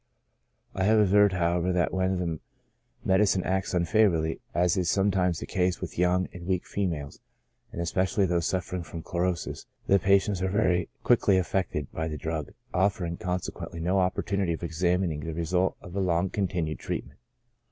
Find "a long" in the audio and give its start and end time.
15.95-16.31